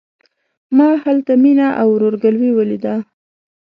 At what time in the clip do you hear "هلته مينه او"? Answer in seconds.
1.03-1.87